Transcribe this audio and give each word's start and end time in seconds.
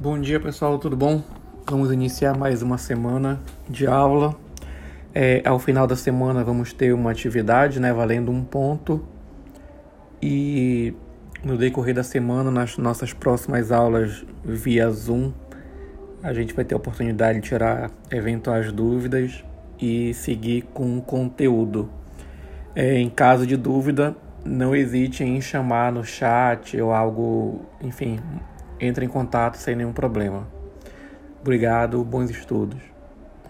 Bom 0.00 0.16
dia 0.20 0.38
pessoal, 0.38 0.78
tudo 0.78 0.96
bom? 0.96 1.20
Vamos 1.68 1.90
iniciar 1.90 2.38
mais 2.38 2.62
uma 2.62 2.78
semana 2.78 3.40
de 3.68 3.84
aula. 3.84 4.36
É, 5.12 5.42
ao 5.44 5.58
final 5.58 5.88
da 5.88 5.96
semana 5.96 6.44
vamos 6.44 6.72
ter 6.72 6.92
uma 6.92 7.10
atividade, 7.10 7.80
né, 7.80 7.92
valendo 7.92 8.30
um 8.30 8.44
ponto. 8.44 9.04
E 10.22 10.94
no 11.42 11.58
decorrer 11.58 11.96
da 11.96 12.04
semana, 12.04 12.48
nas 12.48 12.78
nossas 12.78 13.12
próximas 13.12 13.72
aulas 13.72 14.24
via 14.44 14.88
Zoom, 14.88 15.32
a 16.22 16.32
gente 16.32 16.54
vai 16.54 16.64
ter 16.64 16.76
a 16.76 16.78
oportunidade 16.78 17.40
de 17.40 17.48
tirar 17.48 17.90
eventuais 18.08 18.70
dúvidas 18.70 19.42
e 19.80 20.14
seguir 20.14 20.62
com 20.72 20.96
o 20.96 21.02
conteúdo. 21.02 21.90
É, 22.72 23.00
em 23.00 23.10
caso 23.10 23.44
de 23.44 23.56
dúvida, 23.56 24.14
não 24.44 24.76
hesite 24.76 25.24
em 25.24 25.40
chamar 25.40 25.90
no 25.90 26.04
chat 26.04 26.80
ou 26.80 26.92
algo, 26.92 27.62
enfim, 27.82 28.20
entre 28.80 29.04
em 29.04 29.08
contato 29.08 29.56
sem 29.56 29.74
nenhum 29.74 29.92
problema. 29.92 30.46
Obrigado, 31.40 32.02
bons 32.04 32.30
estudos. 32.30 32.80